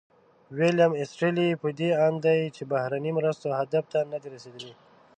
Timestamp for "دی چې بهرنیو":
2.25-3.15